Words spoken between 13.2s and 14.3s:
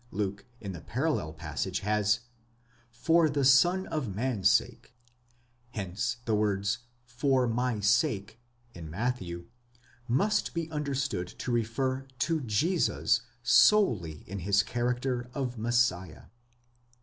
solely